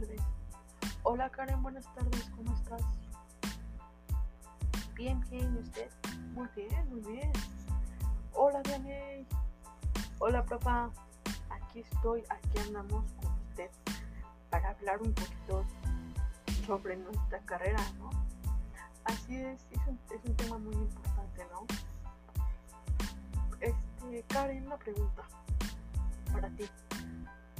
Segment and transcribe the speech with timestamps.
[0.00, 0.20] tardes.
[1.04, 2.82] Hola Karen, buenas tardes, ¿cómo estás?
[4.94, 5.88] Bien, bien, ¿y usted?
[6.32, 7.32] Muy bien, muy bien.
[8.32, 9.24] Hola Daniel.
[10.18, 10.90] Hola papá.
[11.48, 13.70] Aquí estoy, aquí andamos con usted
[14.50, 15.64] para hablar un poquito
[16.66, 18.10] sobre nuestra carrera, ¿no?
[19.04, 21.66] Así es, es un, es un tema muy importante, ¿no?
[23.60, 25.22] Este, Karen, una pregunta
[26.32, 26.64] para ti.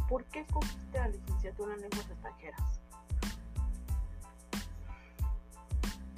[0.08, 2.60] ¿Por qué escogiste la licenciatura en lenguas extranjeras?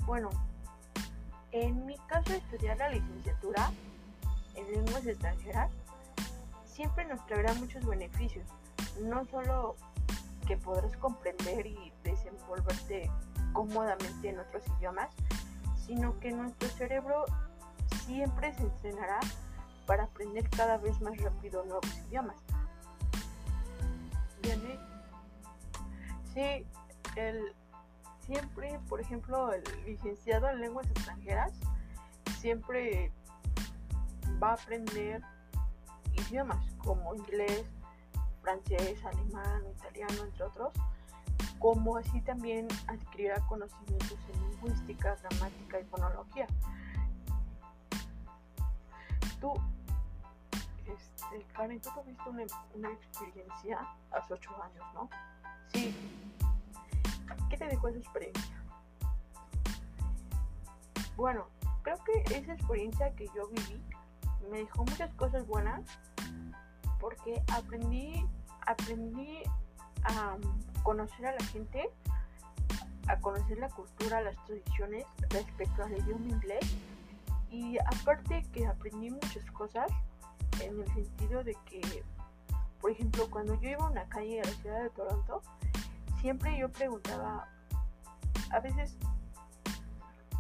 [0.05, 0.31] Bueno,
[1.53, 3.71] en mi caso estudiar la licenciatura
[4.55, 5.71] en lenguas extranjeras
[6.65, 8.47] siempre nos traerá muchos beneficios,
[9.01, 9.77] no solo
[10.47, 13.11] que podrás comprender y desenvolverte
[13.53, 15.09] cómodamente en otros idiomas,
[15.87, 17.25] sino que nuestro cerebro
[18.05, 19.21] siempre se entrenará
[19.87, 22.37] para aprender cada vez más rápido nuevos idiomas.
[24.47, 24.79] ¿Bien?
[26.33, 26.67] Sí,
[27.17, 27.53] el,
[28.21, 31.53] siempre, por ejemplo, el licenciado en lenguas extranjeras
[32.39, 33.11] siempre
[34.41, 35.21] va a aprender
[36.13, 37.65] idiomas como inglés,
[38.43, 40.73] francés, alemán, italiano, entre otros,
[41.59, 46.47] como así también adquirirá conocimientos en lingüística, gramática y fonología.
[49.41, 49.55] Tú,
[50.89, 53.79] este, Karen, tú tuviste una, una experiencia
[54.13, 55.09] hace ocho años, ¿no?
[55.73, 55.95] Sí.
[57.51, 58.63] ¿Qué te dejó esa experiencia?
[61.17, 61.47] Bueno,
[61.83, 63.83] creo que esa experiencia que yo viví
[64.51, 65.83] me dejó muchas cosas buenas
[67.01, 68.25] porque aprendí,
[68.67, 69.43] aprendí
[70.05, 70.37] a
[70.83, 71.89] conocer a la gente,
[73.09, 76.77] a conocer la cultura, las tradiciones respecto al idioma inglés
[77.51, 79.87] y aparte que aprendí muchas cosas
[80.61, 82.05] en el sentido de que,
[82.81, 85.43] por ejemplo, cuando yo iba a una calle a la ciudad de Toronto,
[86.21, 87.49] siempre yo preguntaba,
[88.51, 88.97] a veces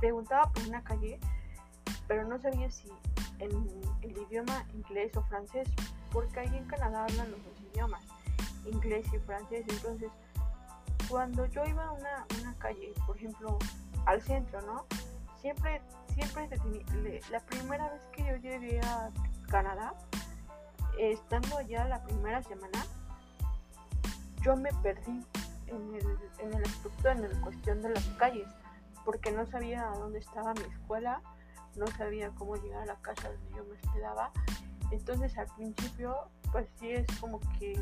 [0.00, 1.18] preguntaba por una calle,
[2.06, 2.88] pero no sabía si
[3.38, 3.50] en
[4.02, 5.68] el idioma inglés o francés,
[6.12, 8.02] porque ahí en Canadá hablan los dos idiomas,
[8.64, 9.64] inglés y francés.
[9.68, 10.10] Entonces,
[11.08, 13.58] cuando yo iba a una, una calle, por ejemplo,
[14.06, 14.86] al centro, ¿no?
[15.40, 15.82] Siempre,
[16.14, 16.48] siempre
[17.30, 19.10] la primera vez que yo llegué a
[19.46, 19.94] Canadá,
[20.98, 22.84] estando allá la primera semana,
[24.42, 25.24] yo me perdí
[25.66, 28.46] en el, en el aspecto, en la cuestión de las calles,
[29.04, 31.20] porque no sabía dónde estaba mi escuela,
[31.76, 34.32] no sabía cómo llegar a la casa donde yo me hospedaba.
[34.90, 36.16] Entonces al principio,
[36.52, 37.74] pues sí es como que,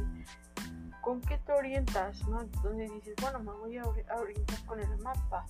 [1.03, 2.27] ¿con qué te orientas?
[2.29, 2.43] ¿no?
[2.43, 5.47] Entonces dices, bueno, me voy a orientar con el mapa,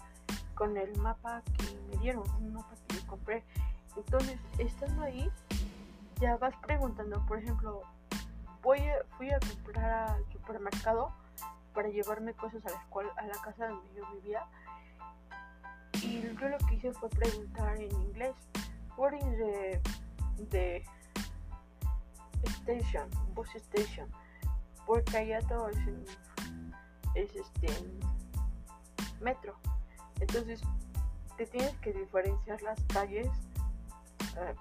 [0.55, 3.45] con el mapa que me dieron, un mapa que yo compré.
[3.97, 5.31] Entonces, estando ahí,
[6.25, 7.83] ya vas preguntando, por ejemplo,
[8.63, 8.81] voy
[9.19, 11.13] fui a comprar al supermercado
[11.75, 14.43] para llevarme cosas a la escuela, a la casa donde yo vivía
[16.03, 18.35] y yo lo que hice fue preguntar en inglés,
[18.97, 19.83] what is the,
[20.49, 20.85] the
[22.63, 24.09] station, bus station,
[24.87, 26.05] porque allá todo es, en,
[27.17, 27.69] es este
[29.21, 29.59] metro,
[30.21, 30.63] entonces
[31.37, 33.29] te tienes que diferenciar las calles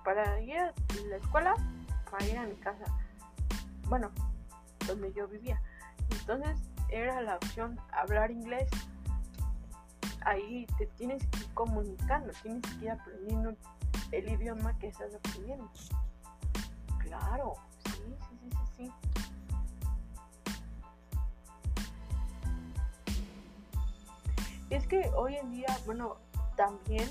[0.03, 0.73] para ir a
[1.09, 1.55] la escuela,
[2.09, 2.85] para ir a mi casa,
[3.87, 4.11] bueno,
[4.87, 5.61] donde yo vivía,
[6.11, 6.57] entonces
[6.89, 8.69] era la opción hablar inglés
[10.25, 13.55] ahí te tienes que ir comunicando, tienes que ir aprendiendo
[14.11, 15.69] el idioma que estás aprendiendo.
[16.99, 17.53] Claro,
[17.85, 18.91] sí, sí, sí, sí, sí.
[24.69, 26.17] Es que hoy en día, bueno,
[26.55, 27.09] también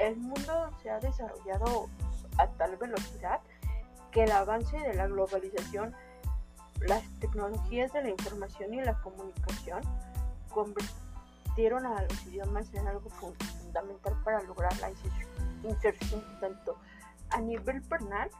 [0.00, 1.88] el mundo se ha desarrollado
[2.38, 3.40] a tal velocidad
[4.10, 5.94] que el avance de la globalización,
[6.80, 9.82] las tecnologías de la información y la comunicación
[11.68, 16.78] a los idiomas en algo fundamental para lograr la inserción tanto
[17.30, 18.30] a nivel personal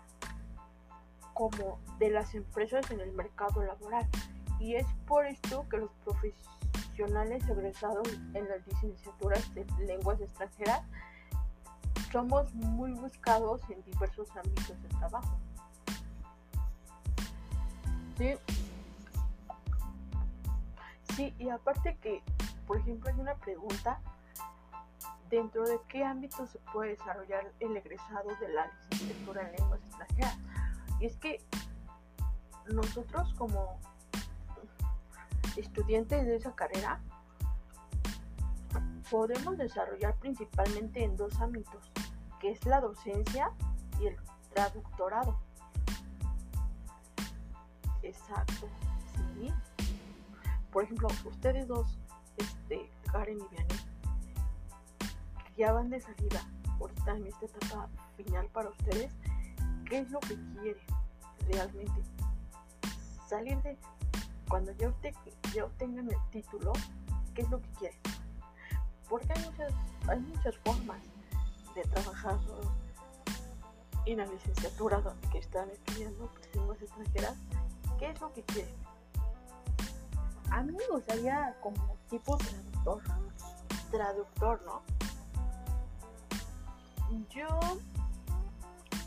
[1.35, 4.09] como de las empresas en el mercado laboral.
[4.59, 10.83] Y es por esto que los profesionales egresados en las licenciaturas de lenguas extranjeras
[12.12, 15.39] somos muy buscados en diversos ámbitos de trabajo.
[18.19, 18.35] Sí.
[21.17, 22.23] Sí, y aparte que
[22.71, 24.01] por ejemplo, hay una pregunta,
[25.29, 30.39] ¿dentro de qué ámbito se puede desarrollar el egresado de la licenciatura en lenguas extranjeras?
[31.01, 31.45] Y es que
[32.73, 33.77] nosotros como
[35.57, 37.01] estudiantes de esa carrera
[39.11, 41.91] podemos desarrollar principalmente en dos ámbitos,
[42.41, 43.53] que es la docencia
[44.01, 44.17] y el
[44.55, 45.39] traductorado.
[48.03, 48.67] Exacto,
[49.15, 49.53] sí.
[50.73, 51.99] por ejemplo, ustedes dos,
[52.39, 53.79] este, Karen y Vianney,
[55.57, 56.41] ya van de salida,
[56.81, 59.13] ahorita en esta etapa final para ustedes,
[59.85, 60.83] ¿qué es lo que quieren
[61.47, 62.03] realmente?
[63.29, 63.77] Salir de
[64.49, 64.93] cuando ya,
[65.55, 66.73] ya obtengan el título,
[67.35, 68.01] ¿qué es lo que quieren?
[69.11, 69.73] Porque hay muchas,
[70.09, 71.01] hay muchas formas
[71.82, 72.38] trabajar
[74.06, 77.37] en la licenciatura que están estudiando pues, lenguas extranjeras,
[77.99, 78.75] ¿qué es lo que quieren?
[80.50, 83.03] A mí me gustaría como tipo traductor,
[83.91, 84.82] traductor, ¿no?
[87.31, 87.47] Yo,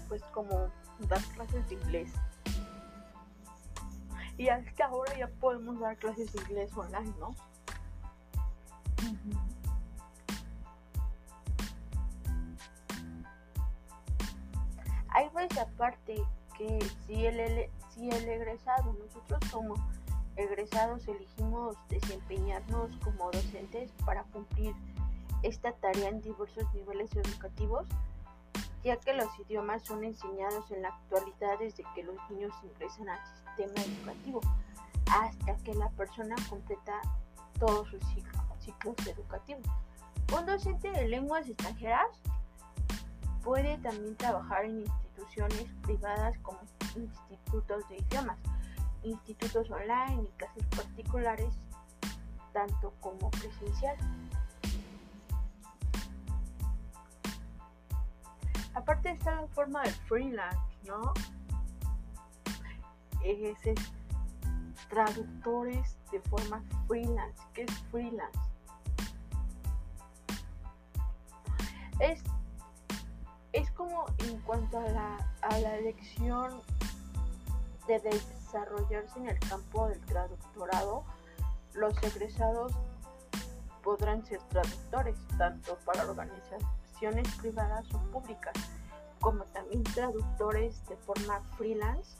[0.07, 0.69] pues como
[1.07, 2.11] dar clases de inglés.
[4.37, 7.35] Y hasta ahora ya podemos dar clases de inglés online, ¿no?
[8.97, 9.52] Hay
[15.47, 16.23] pues aparte
[16.57, 19.75] que si el, si el egresado, nosotros como
[20.37, 24.73] egresados elegimos desempeñarnos como docentes para cumplir
[25.41, 27.87] esta tarea en diversos niveles educativos,
[28.83, 33.19] ya que los idiomas son enseñados en la actualidad desde que los niños ingresan al
[33.35, 34.39] sistema educativo
[35.11, 37.01] hasta que la persona completa
[37.59, 38.01] todos sus
[38.59, 39.67] ciclos educativos.
[40.37, 42.07] Un docente de lenguas extranjeras
[43.43, 46.59] puede también trabajar en instituciones privadas como
[46.95, 48.37] institutos de idiomas,
[49.03, 51.53] institutos online y clases particulares,
[52.53, 53.97] tanto como presencial.
[58.73, 61.13] Aparte está la forma del freelance, ¿no?
[63.23, 63.57] Es,
[64.89, 67.41] traductores de forma freelance.
[67.53, 68.39] ¿Qué es freelance?
[71.99, 72.23] Es,
[73.53, 76.61] es como en cuanto a la, a la elección
[77.87, 81.03] de desarrollarse en el campo del traductorado,
[81.73, 82.73] los egresados
[83.83, 88.53] podrán ser traductores tanto para organizaciones privadas o públicas,
[89.19, 92.17] como también traductores de forma freelance,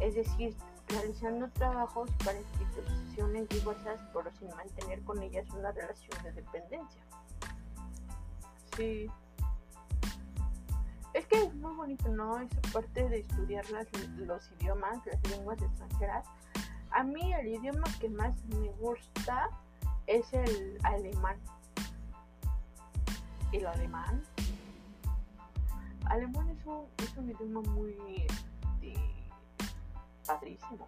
[0.00, 0.56] es decir,
[0.88, 7.02] realizando trabajos para instituciones diversas pero sin mantener con ellas una relación de dependencia.
[8.76, 9.10] Sí.
[11.16, 12.38] Es que es muy bonito, ¿no?
[12.38, 13.64] Esa parte de estudiar
[14.18, 16.26] los idiomas, las lenguas extranjeras.
[16.90, 19.48] A mí el idioma que más me gusta
[20.06, 21.38] es el alemán.
[23.50, 24.22] El alemán.
[26.04, 27.96] Alemán es un, es un idioma muy
[30.26, 30.86] padrísimo.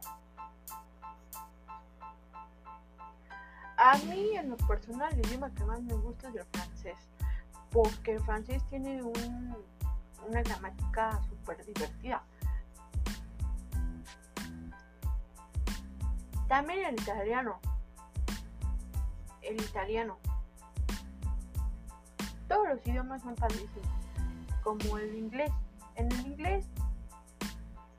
[3.79, 6.99] A mí en lo personal el idioma que más me gusta es el francés,
[7.71, 9.03] porque el francés tiene
[10.27, 12.23] una gramática súper divertida.
[16.49, 17.61] También el italiano.
[19.43, 20.19] El italiano.
[22.49, 23.89] Todos los idiomas son padrísimos,
[24.63, 25.53] como el inglés.
[25.97, 26.67] En el inglés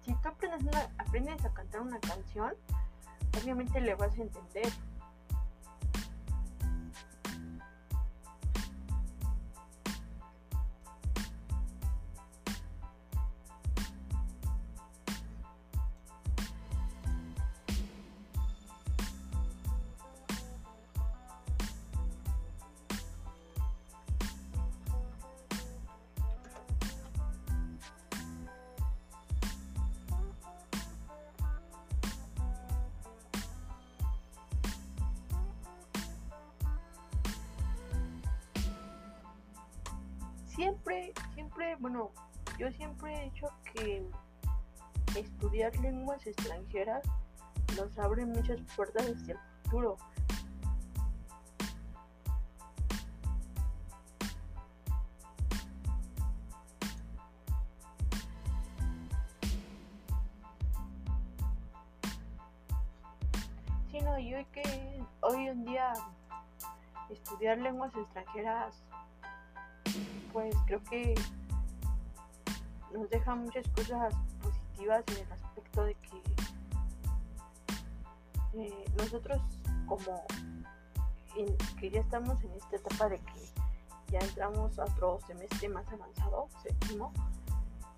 [0.09, 2.53] si tú aprendes, aprendes a cantar una canción,
[3.39, 4.67] obviamente le vas a entender.
[40.59, 42.11] Siempre, siempre, bueno,
[42.57, 44.05] yo siempre he dicho que
[45.15, 47.01] estudiar lenguas extranjeras
[47.77, 49.95] nos abre muchas puertas hacia el futuro.
[63.89, 65.93] Sí, no, yo que hoy en día
[67.09, 68.83] estudiar lenguas extranjeras
[70.31, 71.15] pues creo que
[72.93, 76.23] nos deja muchas cosas positivas en el aspecto de que
[78.53, 79.41] eh, nosotros
[79.87, 80.23] como
[81.79, 86.49] que ya estamos en esta etapa de que ya entramos a otro semestre más avanzado,
[86.63, 87.13] séptimo,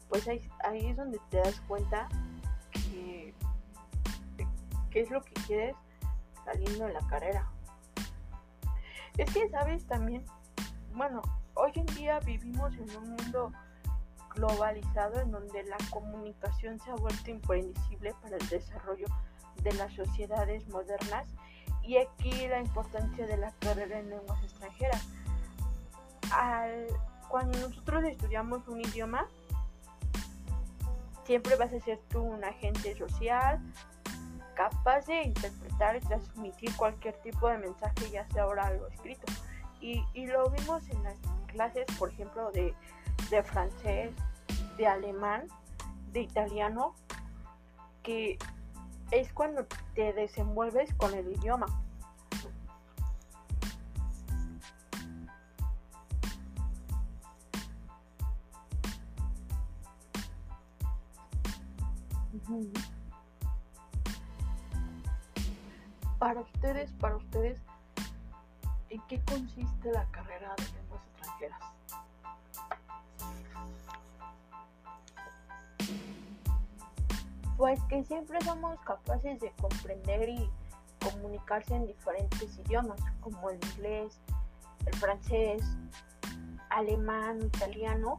[0.09, 2.07] pues ahí, ahí es donde te das cuenta
[2.71, 3.33] que
[4.89, 5.75] qué es lo que quieres
[6.43, 7.49] saliendo de la carrera.
[9.17, 10.25] Es que sabes también,
[10.93, 11.21] bueno,
[11.63, 13.51] Hoy en día vivimos en un mundo
[14.33, 19.05] globalizado en donde la comunicación se ha vuelto imprescindible para el desarrollo
[19.61, 21.27] de las sociedades modernas
[21.83, 25.07] Y aquí la importancia de la carrera en lenguas extranjeras.
[26.33, 26.87] Al,
[27.27, 29.27] cuando nosotros estudiamos un idioma,
[31.25, 33.61] siempre vas a ser tú un agente social
[34.55, 39.31] capaz de interpretar y transmitir cualquier tipo de mensaje, ya sea oral o escrito.
[39.79, 41.17] Y, y lo vimos en las
[41.51, 42.73] clases, por ejemplo, de,
[43.29, 44.13] de francés,
[44.77, 45.47] de alemán,
[46.11, 46.95] de italiano,
[48.03, 48.37] que
[49.11, 51.67] es cuando te desenvuelves con el idioma.
[66.19, 67.61] Para ustedes, para ustedes,
[68.89, 71.10] ¿en qué consiste la carrera de lenguas
[77.57, 80.49] Pues que siempre somos capaces de comprender y
[80.99, 84.19] comunicarse en diferentes idiomas, como el inglés,
[84.85, 85.63] el francés,
[86.69, 88.17] alemán, italiano.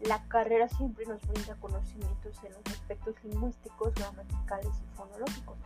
[0.00, 5.58] La carrera siempre nos brinda conocimientos en los aspectos lingüísticos, gramaticales y fonológicos.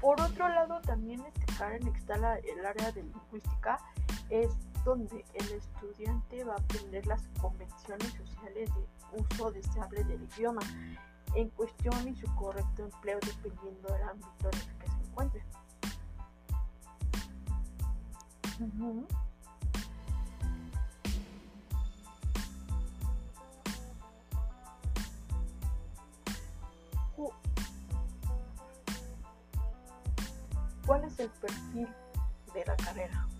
[0.00, 1.42] Por otro lado, también este
[1.76, 3.78] en está el área de lingüística,
[4.30, 4.50] es
[4.84, 10.62] donde el estudiante va a aprender las convenciones sociales de uso deseable del idioma
[11.34, 15.44] en cuestión y su correcto empleo dependiendo del ámbito en el que se encuentre.
[30.86, 31.88] ¿Cuál es el perfil
[32.52, 33.31] de la carrera?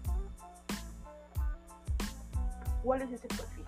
[2.82, 3.64] ¿Cuál es ese perfil?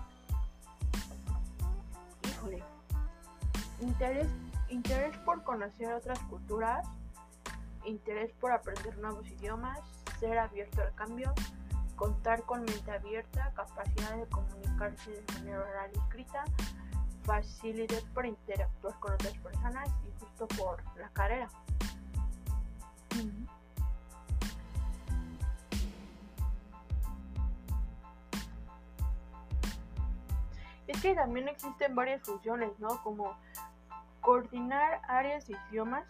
[2.27, 2.63] Híjole.
[3.81, 4.27] Interés,
[4.69, 6.87] interés por conocer otras culturas,
[7.85, 9.79] interés por aprender nuevos idiomas,
[10.19, 11.33] ser abierto al cambio,
[11.95, 16.43] contar con mente abierta, capacidad de comunicarse de manera oral y escrita,
[17.23, 21.49] facilidad para interactuar con otras personas y justo por la carrera.
[31.13, 33.01] También existen varias funciones, ¿no?
[33.03, 33.35] Como
[34.21, 36.05] coordinar áreas de idiomas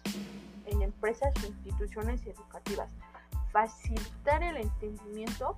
[0.68, 2.90] en empresas o instituciones educativas,
[3.52, 5.58] facilitar el entendimiento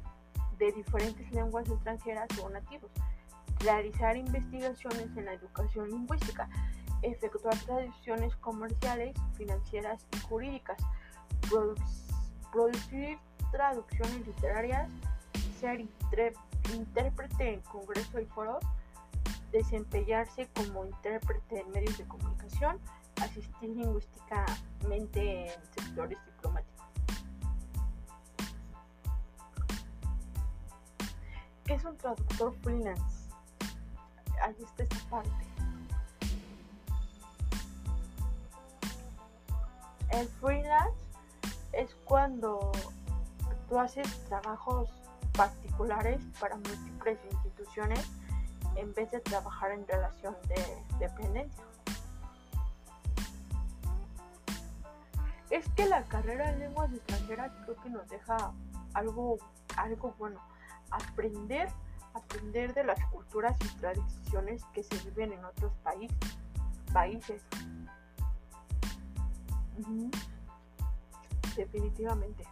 [0.58, 2.90] de diferentes lenguas extranjeras o nativos,
[3.60, 6.50] realizar investigaciones en la educación lingüística,
[7.02, 10.78] efectuar traducciones comerciales, financieras y jurídicas,
[12.52, 13.20] producir
[13.52, 14.90] traducciones literarias,
[15.60, 18.64] ser intérprete en congreso y foros,
[19.52, 22.80] desempeñarse como intérprete en medios de comunicación,
[23.22, 26.88] asistir lingüísticamente en sectores diplomáticos.
[31.66, 33.30] ¿Qué es un traductor freelance?
[34.42, 35.32] Ahí está esta parte.
[40.12, 40.98] El freelance
[41.74, 42.72] es cuando
[43.68, 44.90] tú haces trabajos
[45.34, 48.08] particulares para múltiples instituciones
[48.78, 51.64] en vez de trabajar en relación de dependencia.
[55.50, 58.54] Es que la carrera de lenguas extranjeras creo que nos deja
[58.94, 59.38] algo,
[59.78, 60.40] algo bueno,
[60.92, 61.70] aprender,
[62.14, 66.18] aprender de las culturas y tradiciones que se viven en otros países.
[66.94, 67.42] países.
[71.56, 72.44] Definitivamente.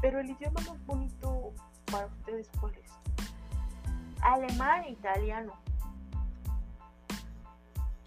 [0.00, 1.52] Pero el idioma más bonito
[1.90, 2.99] para ustedes, ¿cuál es?
[4.22, 5.52] Alemán e italiano.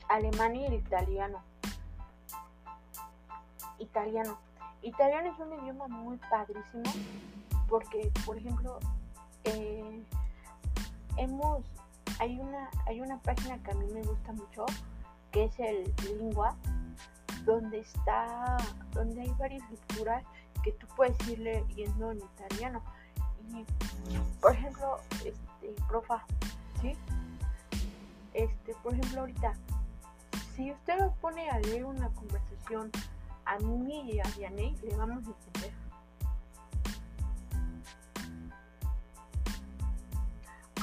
[0.09, 1.41] Alemán y el italiano.
[3.79, 4.37] Italiano.
[4.81, 6.83] Italiano es un idioma muy padrísimo
[7.67, 8.79] porque, por ejemplo,
[9.45, 10.03] eh,
[11.17, 11.63] hemos
[12.19, 14.65] hay una hay una página que a mí me gusta mucho
[15.31, 16.55] que es el Lingua
[17.45, 18.57] donde está
[18.91, 20.23] donde hay varias lecturas
[20.63, 22.81] que tú puedes ir leyendo en italiano
[23.49, 23.65] y
[24.39, 24.99] por ejemplo
[25.63, 26.25] este, profa,
[26.81, 26.95] ¿sí?
[28.33, 29.53] Este, por ejemplo, ahorita,
[30.55, 32.91] si usted nos pone a leer una conversación
[33.45, 35.71] a mí y a Dianey, le vamos a entender.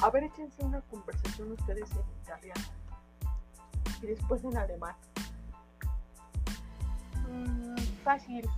[0.01, 2.61] A ver, échense una conversación ustedes en italiano
[4.01, 4.95] y después en alemán.
[7.29, 8.49] Mm, fácil.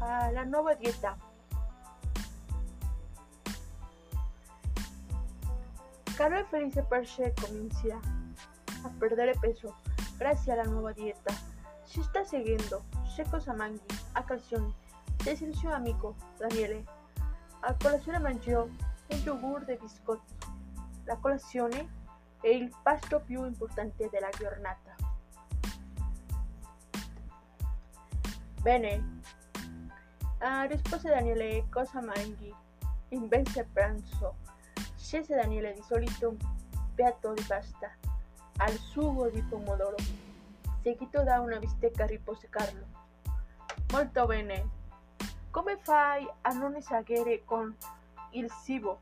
[0.00, 1.16] Ah, la nueva dieta.
[6.18, 7.96] Carol Felice Perche comienza
[8.82, 9.76] a perder peso
[10.16, 11.32] gracias a la nueva dieta.
[11.84, 12.84] Si está siguiendo
[13.14, 13.80] Secco Samanghi,
[14.14, 14.68] a sei
[15.42, 16.84] il suo amico, Daniele.
[17.60, 20.34] A colazione mangiò un yogur de biscotti.
[21.04, 21.88] La colazione
[22.40, 24.96] è il pasto più importante della giornata.
[28.60, 29.20] Bene,
[30.40, 32.52] uh, rispose Daniele, cosa mangi?
[33.10, 34.47] Invece pranzo.
[35.08, 36.36] Scese Daniele di solito
[36.94, 37.90] piatto di pasta
[38.58, 39.96] al sugo di pomodoro,
[40.82, 42.84] seguito da una bistecca ripose Carlo.
[43.90, 44.68] Molto bene.
[45.48, 47.74] Come fai a non esagerare con
[48.32, 49.00] il cibo?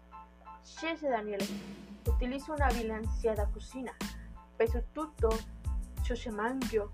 [0.62, 1.44] Scese Daniele.
[2.06, 3.92] Utilizzo una bilanciata cucina.
[4.54, 5.36] Peso tutto
[6.02, 6.92] ciò che mangio.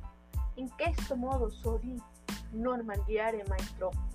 [0.54, 2.00] In questo modo so di
[2.52, 4.08] non mangiare mai troppo.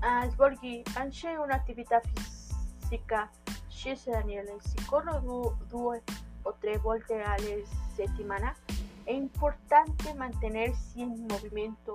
[0.00, 2.27] Ah, svolgi anche un'attività fisica
[3.68, 6.02] scese Daniele, si corro du- due
[6.42, 7.36] o tre volte alla
[7.94, 8.54] settimana,
[9.04, 11.94] è importante mantenersi in movimento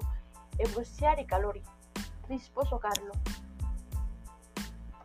[0.56, 1.62] e bruciare calori.
[2.28, 3.12] Risposo Carlo.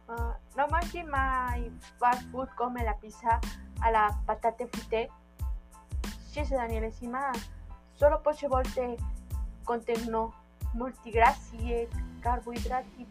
[0.06, 3.38] Uh, non mangi mai fast food come la pizza
[3.80, 5.10] alla patate fritte?
[6.28, 7.30] Scese Daniele, ma
[7.92, 8.96] solo poche volte
[9.64, 10.32] contengono
[10.74, 11.88] molti grassi e
[12.20, 13.06] carboidrati,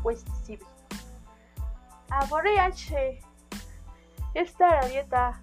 [0.00, 0.71] questi cibi.
[2.08, 3.20] Ah, vorrei anche
[4.46, 5.40] stare a dieta,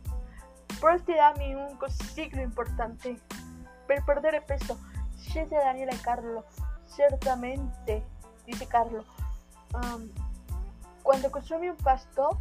[0.79, 3.21] però ti dammi un consiglio importante
[3.85, 4.77] per perdere peso.
[5.15, 6.45] Scese Daniele e Carlo,
[6.93, 8.05] certamente,
[8.43, 9.05] dice Carlo.
[9.73, 10.11] Um,
[11.01, 12.39] quando consumi un pasto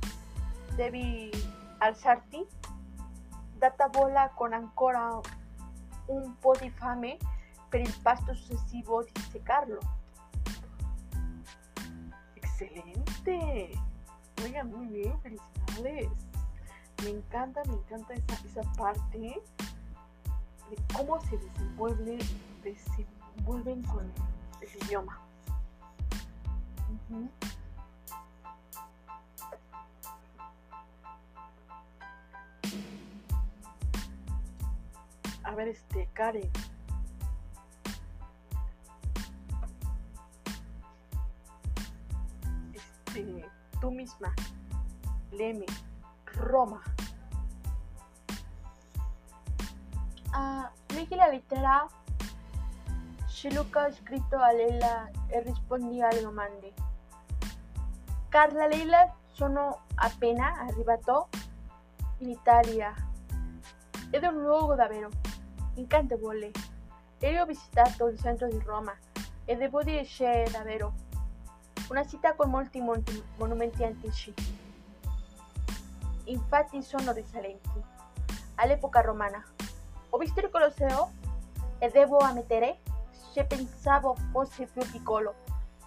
[0.74, 1.30] devi
[1.78, 2.46] alzarti,
[3.54, 5.20] data bola con ancora
[6.06, 7.16] un po' di fame
[7.68, 9.78] per il pasto successivo, dice Carlo.
[12.34, 13.87] Excelente.
[14.44, 16.10] Oigan, muy bien, felicidades.
[17.02, 22.18] Me encanta, me encanta esa, esa parte de cómo se desenvuelve,
[22.62, 24.12] desenvuelven con
[24.60, 25.18] el idioma.
[35.44, 36.50] A ver, este, Karen.
[42.74, 44.32] Este tú misma.
[45.30, 45.66] Leme,
[46.34, 46.82] Roma.
[50.32, 51.86] Ah, leggi la lettera
[53.26, 56.72] se Luca ha scritto a Leila e rispondi alle domande.
[58.28, 61.28] Carla e Leila sono appena arrivato
[62.18, 62.92] in Italia
[64.10, 65.08] ed è un luogo davvero
[65.74, 66.50] incantevole.
[67.20, 68.96] Io ho visitato il centro di Roma
[69.44, 70.92] e devo dire che è davvero
[71.88, 74.32] una città con molti monti, monumenti antici.
[76.24, 77.82] Infatti sono risalenti
[78.56, 79.42] all'epoca romana.
[80.10, 81.12] Ho visto il Colosseo
[81.78, 82.80] e devo ammettere
[83.32, 85.34] che pensavo fosse più piccolo,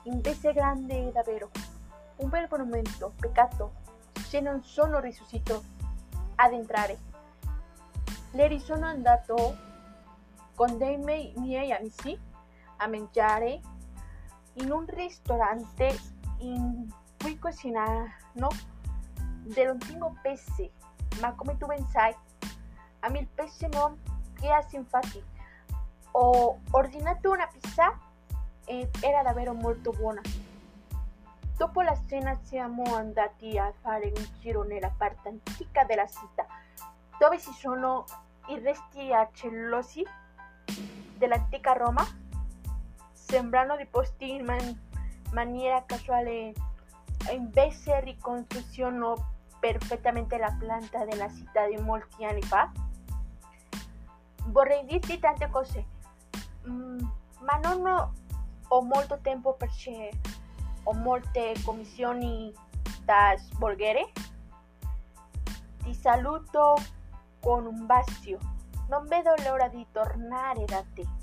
[0.03, 1.49] invece grande davvero.
[2.17, 3.73] Un bel monumento, peccato
[4.13, 5.63] se non sono riuscito
[6.35, 6.97] ad entrare.
[8.31, 9.57] Ieri sono andato
[10.55, 12.17] con dei miei amici
[12.77, 13.59] a mangiare
[14.53, 15.97] in un ristorante
[16.39, 16.87] in
[17.17, 18.49] cui cucinano
[19.43, 20.71] dell'ottimo pesce,
[21.19, 21.85] ma come tu ben
[23.03, 23.99] a me il pesce non
[24.33, 25.23] piace infatti.
[26.11, 27.97] Ho ordinato una pizza
[28.65, 30.21] ed era davvero molto buona.
[31.57, 36.45] Dopo la cena siamo andati a fare un giro nella parte antica della città,
[37.17, 38.05] dove ci sono
[38.47, 40.05] i resti arcellosi
[41.17, 42.03] dell'antica Roma
[43.31, 44.77] sembrano di posti in man-
[45.31, 46.51] maniera casuale
[47.29, 49.15] e invece ricostruiscono
[49.57, 52.69] perfettamente la pianta della città di molti anni fa.
[54.47, 55.85] Vorrei dirti tante cose,
[56.67, 56.99] mm,
[57.39, 58.11] ma non
[58.67, 60.09] ho molto tempo perché
[60.83, 62.53] ho molte commissioni
[63.05, 64.11] da svolgere.
[65.83, 66.75] Ti saluto
[67.39, 68.37] con un bacio.
[68.89, 71.20] Non vedo l'ora di tornare da te.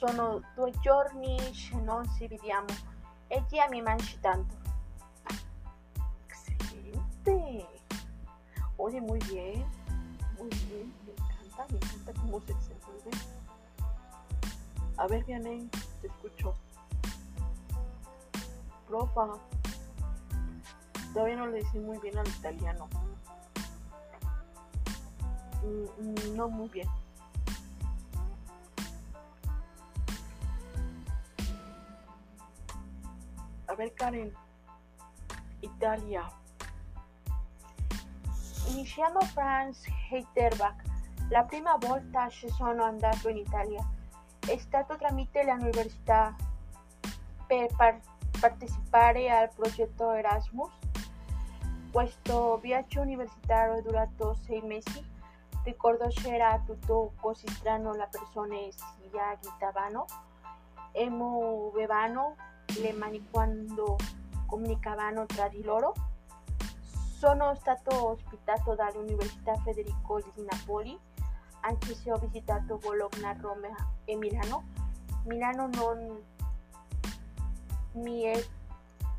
[0.00, 2.68] Sono due giorni che non ci vediamo
[3.28, 4.54] e già mi mangi tanto.
[6.26, 7.66] Excelente.
[8.76, 9.62] Oye, muy bien.
[10.38, 10.94] Muy bien.
[11.04, 13.10] Me encanta, me encanta cómo se desenvuelve.
[14.96, 15.68] A ver, Vianney,
[16.00, 16.54] te escucho.
[18.88, 19.38] Profa.
[21.12, 22.88] Todavía no le dice muy bien al italiano.
[25.62, 26.88] Mm, no muy bien.
[33.70, 34.34] A ver, Karen.
[35.60, 36.28] Italia.
[38.70, 40.82] Iniziamo Franz Heiterbach
[41.28, 43.88] La prima volta ci sono andato in Italia.
[44.40, 46.34] È stato tramite l'università
[47.46, 48.00] per par-
[48.40, 50.72] partecipare al progetto Erasmus.
[51.92, 55.00] Questo viaggio universitario durato sei mesi.
[55.62, 60.06] Ricordo c'era tutto così strano, le persone si agitavano
[60.90, 61.08] e
[62.70, 63.96] muovevano le mani quando
[64.46, 65.94] comunicavano tra di loro.
[67.18, 70.98] Sono stato ospitato dall'Università Federico di Napoli,
[71.60, 73.68] anche se ho visitato Bologna, Roma
[74.04, 74.64] e Milano.
[75.24, 76.22] Milano non
[77.92, 78.42] mi è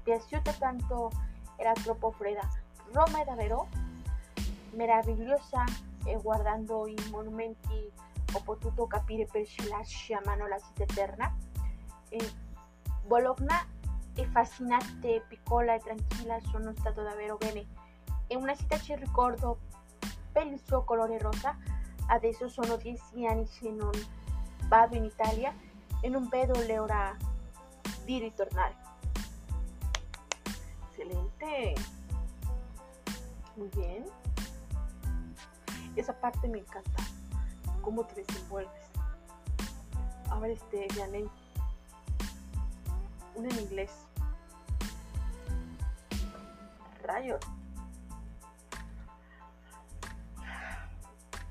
[0.02, 1.12] piaciuta tanto,
[1.58, 2.48] era troppo fredda.
[2.92, 3.68] Roma è davvero
[4.72, 5.64] meravigliosa
[6.06, 7.92] e guardando i monumenti
[8.34, 11.38] ho potuto capire perché la chiamano la città eterna.
[12.10, 12.50] E
[13.04, 13.66] Bologna
[14.14, 17.66] è fascinante, piccola e tranquilla, sono stato davvero bene.
[18.28, 19.60] È una città che ricordo
[20.32, 21.58] per il suo colore rosa.
[22.08, 23.92] Adesso sono 10 anni che non
[24.68, 25.54] vado in Italia
[26.02, 27.16] e non vedo l'ora
[28.04, 28.76] di ritornare.
[30.90, 31.74] Excelente.
[33.56, 34.06] Muy bien.
[35.96, 37.04] Esa parte me encanta.
[37.82, 38.90] Cómo te desenvuelves.
[40.30, 41.30] A ver, este, Janey.
[43.36, 43.92] Una en inglés.
[47.04, 47.40] Rayos.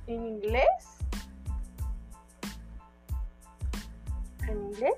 [0.07, 0.65] ¿En inglés?
[4.49, 4.95] ¿En inglés?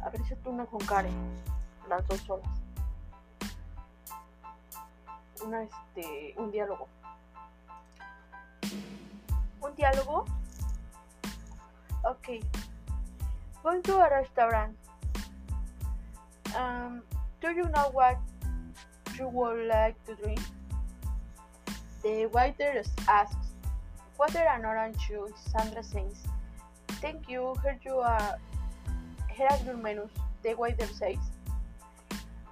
[0.00, 1.12] A tú una con Karen,
[1.88, 2.61] las dos solas.
[5.44, 6.88] Una, este, un diálogo.
[9.60, 10.24] Un diálogo.
[12.04, 12.42] Ok.
[13.62, 14.76] Going to a restaurant.
[16.56, 17.02] Um,
[17.40, 18.18] do you know what
[19.18, 20.40] you would like to drink?
[22.02, 23.36] The waiter asks,
[24.18, 26.22] Water and orange juice, Sandra says.
[27.00, 28.38] Thank you, here you are.
[29.30, 30.10] Here your menus,
[30.42, 31.18] the waiter says.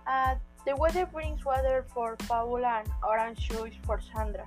[0.06, 0.34] Uh,
[0.66, 4.46] the weather brings water for Paula and orange juice for Sandra.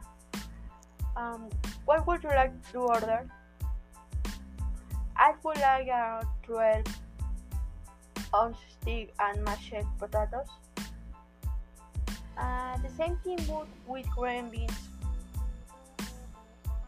[1.16, 1.50] Um,
[1.86, 3.28] what would you like to order?
[5.16, 6.84] I would like a 12
[8.36, 10.48] ounce stick and mashed potatoes.
[12.38, 14.72] Uh, the same thing would with green beans.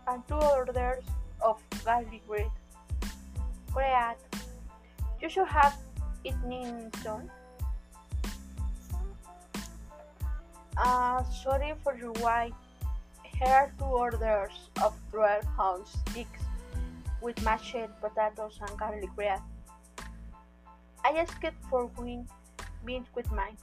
[0.08, 1.04] And two orders
[1.42, 2.52] of garlic bread.
[3.74, 4.18] Great.
[5.22, 5.76] You should have
[6.24, 7.30] evening soon.
[10.78, 12.54] Uh, sorry for your wait.
[13.24, 16.44] Here two orders of 12 ounce sticks
[17.22, 19.40] with mashed potatoes and garlic bread.
[21.04, 22.28] I asked for green
[22.86, 23.58] beans with mine.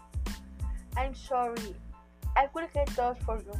[0.96, 1.76] I'm sorry.
[2.36, 3.54] I will get those for you.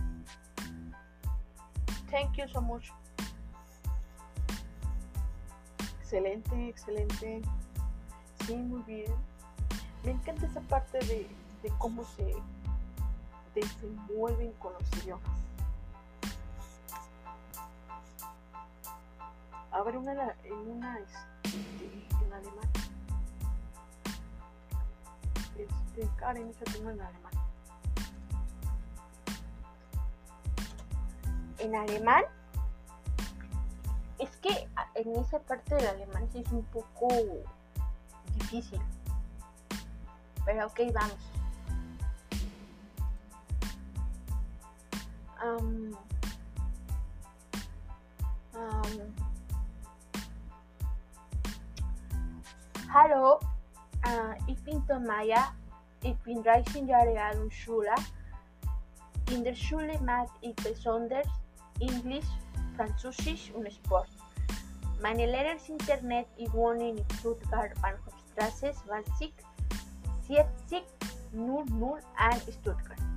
[2.11, 2.91] Thank you so much.
[6.01, 7.43] Excelente, excelente.
[8.47, 9.13] Sí, muy bien.
[10.05, 11.27] Me encanta esa parte de,
[11.63, 12.35] de cómo se
[13.55, 15.43] desenvuelven con los idiomas.
[19.85, 20.13] Ver, una,
[20.45, 21.59] en una, este,
[22.25, 22.71] en alemán.
[25.59, 27.33] Este, Karen, échate una en alemán.
[31.59, 32.25] En alemán,
[34.21, 37.09] es que en esa parte del alemán sí es un poco
[38.37, 38.81] difícil.
[40.45, 41.32] Pero ok, vamos.
[45.43, 45.97] Um,
[48.55, 49.15] um,
[52.95, 53.41] Hallo,
[54.07, 55.53] uh, ich bin Tomaya.
[56.05, 57.97] Ich bin 13 Jahre alt und Schüler.
[59.31, 61.27] In der Schule mag ich besonders
[61.81, 62.27] Englisch,
[62.77, 64.11] Französisch und Sport.
[65.01, 66.29] Meine Lehrer sind Internet.
[66.37, 69.33] Ich wohne in Stuttgart, Bahnhofstraße 20
[70.29, 70.83] 70
[71.33, 73.12] 001 Stuttgart.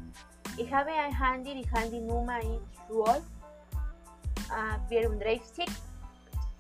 [0.58, 3.22] Ich habe ein Handy, die Handynummer ist 12
[4.50, 5.66] uh, 34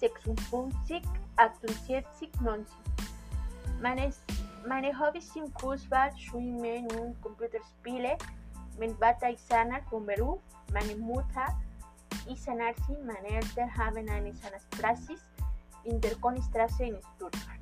[0.02, 1.02] 56
[1.38, 2.76] 48 90.
[3.82, 4.14] Meine,
[4.68, 8.18] meine Hobbys sind Fußball, Schwimmen und Computerspiele.
[8.78, 10.42] Mein Vater ist Zahnarzt vom Beruf.
[10.74, 11.58] Meine Mutter
[12.30, 13.06] ist Zahnärztin.
[13.06, 15.22] Meine Eltern haben eine Zahnarztpraxis
[15.86, 17.60] in der Konstraße in Stuttgart.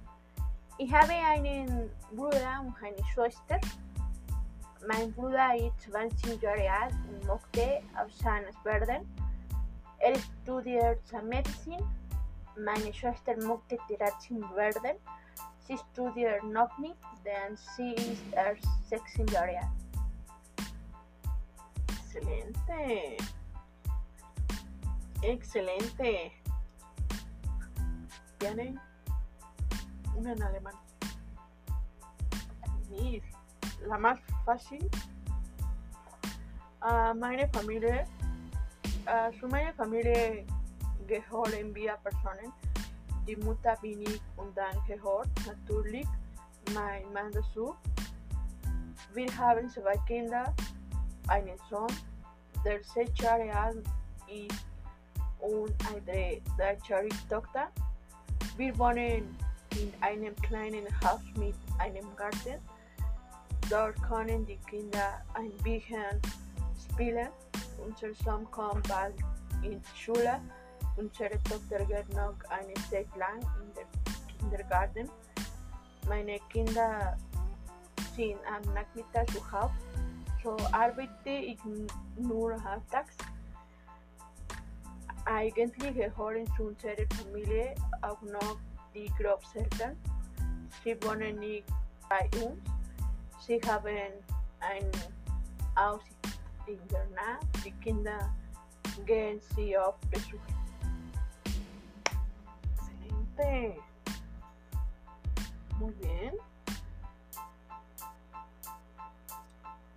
[0.79, 3.59] Ich habe einen Bruder und eine Schwester.
[4.87, 9.07] Ist 20 Jahre alt und möchte auf Zahnarzt werden.
[9.99, 11.83] Er studiert Medizin
[12.57, 14.97] Meine Schwester möchte Tirachen werden.
[15.67, 19.83] Sie studiert noch nicht, denn sie ist erst 16 Jahre alt.
[21.87, 23.17] Excelente.
[25.21, 26.31] Excelente.
[28.39, 28.75] Viene
[30.15, 30.75] una en alemán.
[32.91, 33.21] Y
[33.87, 34.89] la más fácil.
[36.81, 38.05] Uh, meine Familie.
[39.07, 40.45] Uh, zu meiner Familie
[41.07, 42.51] gehören wir Personen.
[43.27, 46.07] Die Mutter bin ich und dann gehört natürlich
[46.73, 47.75] mein Mann dazu.
[49.13, 50.53] Wir haben zwei Kinder,
[51.27, 51.91] einen Sohn,
[52.65, 53.85] der sechs Jahre alt
[54.27, 54.65] ist
[55.39, 57.67] und eine dreijährige Tochter.
[58.57, 59.37] Wir wohnen
[59.71, 62.59] in einem kleinen Haus mit einem Garten.
[63.73, 66.21] Dort können die Kinder ein bisschen
[66.77, 67.29] spielen.
[67.83, 69.15] Unser Sohn kommt bald
[69.63, 70.39] in die Schule.
[70.95, 75.09] Unsere Tochter geht noch eine Zeit lang in den Kindergarten.
[76.07, 77.17] Meine Kinder
[78.15, 79.73] sind am Nachmittag zu Hause.
[80.43, 81.57] So arbeite ich
[82.15, 83.17] nur halbtags.
[85.25, 88.59] Eigentlich gehören zu unserer Familie auch noch
[88.93, 89.97] die Großeltern.
[90.83, 91.65] Sie wohnen nicht
[92.07, 92.72] bei uns.
[93.45, 94.23] Sie haben
[94.61, 94.89] ein
[95.75, 97.45] Aussichtsinternat.
[97.65, 98.33] Die Kinder
[99.05, 100.39] gehen sie auf Besuch.
[103.35, 103.81] Excelente.
[105.77, 106.33] Muy bien.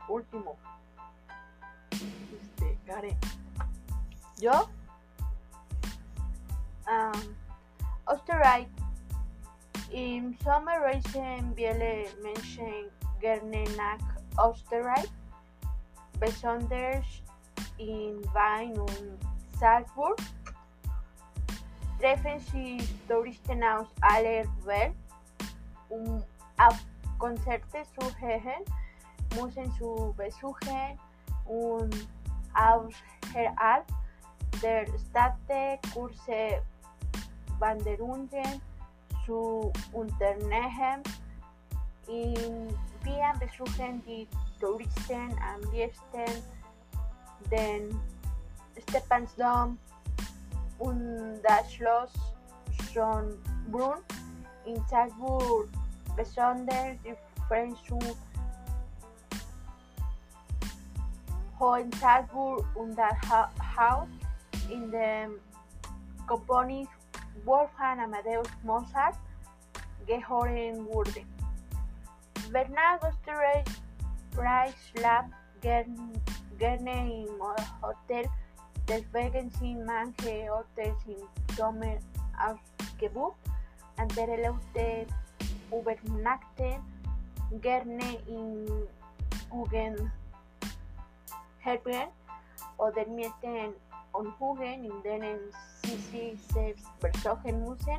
[0.08, 0.56] Último.
[1.92, 3.16] Este, Karen.
[4.40, 4.68] ¿Yo?
[6.88, 7.36] Um,
[8.12, 8.66] Österreich.
[9.92, 12.90] Im Sommer reisen viele Menschen
[13.26, 15.10] gerne nach Österreich,
[16.20, 17.04] besonders
[17.76, 19.18] in Wein und
[19.58, 20.16] Salzburg.
[21.98, 24.94] Treffen sich Touristen aus aller Welt,
[25.88, 26.22] um
[26.58, 26.78] auf
[27.18, 28.62] Konzerte zu hören,
[29.34, 30.96] Museen zu besuchen
[31.46, 32.08] und
[32.54, 33.84] außerhalb
[34.62, 35.34] der Stadt
[35.92, 36.62] Kurse
[37.58, 38.62] Wanderungen
[39.24, 41.02] zu unternehmen.
[42.06, 42.68] In
[43.06, 44.28] Wien besuchen die
[44.60, 46.42] Touristen am liebsten
[47.50, 48.00] den
[48.88, 49.78] Stephansdom
[50.78, 52.12] und das Schloss
[52.92, 54.00] Schönbrunn.
[54.64, 55.68] In Salzburg
[56.16, 57.14] besonders die
[57.46, 57.78] French
[61.60, 63.14] Hohensalzburg und das
[63.78, 64.08] Haus
[64.68, 65.38] in dem
[66.26, 66.90] Komponist
[67.44, 69.16] Wolfgang Amadeus Mozart
[70.06, 71.35] gehören wurde.
[72.52, 73.64] Bernard Österreich
[74.90, 75.30] schlaft
[75.60, 77.28] gerne im
[77.82, 78.28] Hotel,
[78.88, 81.96] deswegen sind manche Hotels im Sommer
[82.38, 83.36] ausgebucht.
[83.96, 85.06] Andere Leute
[85.72, 86.82] übernachten
[87.60, 88.66] gerne in
[89.50, 90.12] Guggenheim
[92.78, 93.74] oder mieten
[94.12, 95.40] Unhugen, in denen
[95.82, 97.98] sie sich selbst besuchen müssen.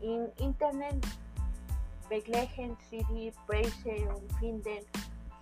[0.00, 1.06] Im Internet
[2.08, 4.84] begleichen sie die Preise und finden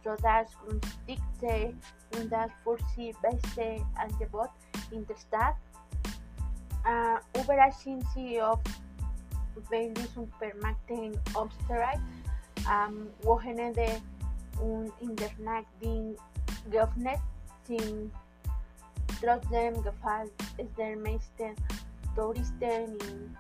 [0.05, 1.75] so das günstigste
[2.17, 4.51] und das für beste Angebot
[4.91, 5.57] in der Stadt.
[6.85, 8.69] Äh, überall sind sie oft
[9.71, 12.01] bei die Supermärkte in Österreich
[12.67, 14.01] am Wochenende
[14.61, 15.67] und in der Nacht
[16.71, 17.21] geöffnet
[17.65, 18.13] sind
[19.23, 21.55] Trotzdem gefällt es den meisten
[22.17, 23.37] Touristen in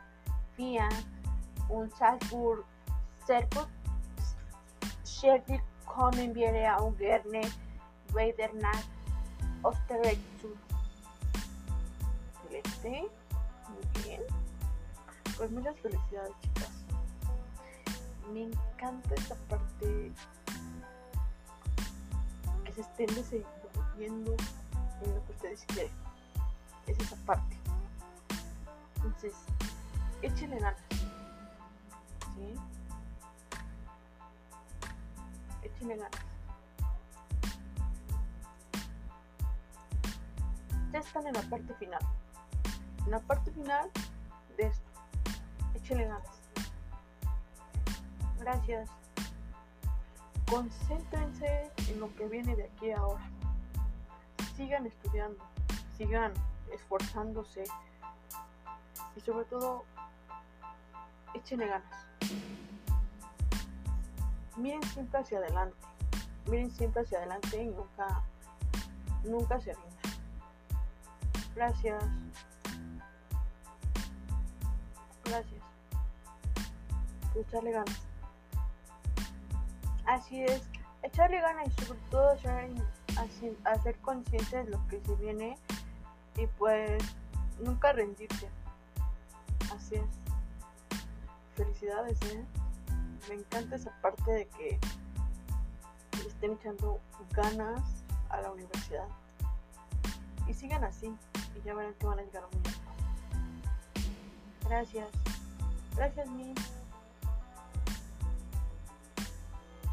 [0.56, 0.88] Wien
[1.68, 2.64] und Salzburg
[3.26, 3.68] sehr gut.
[5.04, 7.42] Schließlich kommen wir auch gerne
[8.14, 10.48] wieder nach Österreich zu.
[12.50, 13.10] Excelente.
[13.68, 14.22] Muy bien.
[15.36, 16.70] Pues muchas felicidades, chicas.
[18.32, 20.12] Me encanta esta parte
[22.64, 24.36] que se estén desenvolviendo
[25.02, 25.92] en lo que ustedes quieren.
[26.86, 27.56] Es esa parte.
[28.96, 29.34] Entonces,
[30.22, 30.80] échenle ganas.
[32.34, 32.71] ¿Sí?
[35.88, 36.10] Ganas.
[40.92, 42.00] Ya están en la parte final.
[43.04, 43.90] En la parte final
[44.56, 44.90] de esto.
[45.74, 46.40] Échenle ganas.
[48.38, 48.90] Gracias.
[50.50, 53.32] Concéntrense en lo que viene de aquí a ahora
[54.56, 55.44] sigan estudiando,
[55.96, 56.32] sigan
[56.72, 57.64] esforzándose
[59.16, 59.84] y sobre todo
[61.34, 62.01] échenle ganas.
[64.56, 65.76] Miren siempre hacia adelante,
[66.46, 68.22] miren siempre hacia adelante y nunca,
[69.24, 69.92] nunca se rindan.
[71.54, 72.04] Gracias.
[77.32, 78.00] pues echarle ganas.
[80.06, 80.62] Así es,
[81.02, 82.70] echarle ganas y sobre todo ser,
[83.64, 85.56] hacer consciente de lo que se viene
[86.36, 87.02] y pues
[87.60, 88.48] nunca rendirte.
[89.74, 90.04] Así es.
[91.56, 92.44] Felicidades, ¿eh?
[93.28, 94.78] Me encanta esa parte de que
[96.18, 97.00] le estén echando
[97.32, 97.80] ganas
[98.28, 99.06] a la universidad.
[100.48, 101.14] Y sigan así
[101.54, 102.82] y ya verán que van a llegar muy lejos.
[104.68, 105.08] Gracias.
[105.96, 106.54] Gracias, mi.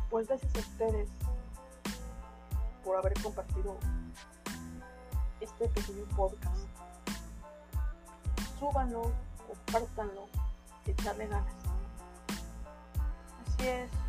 [0.09, 1.09] Pues gracias a ustedes
[2.83, 3.77] por haber compartido
[5.39, 6.65] este pequeño podcast.
[8.57, 9.11] Súbanlo,
[9.47, 10.27] compártanlo,
[10.87, 11.58] echarle ganas.
[13.59, 14.08] Así es.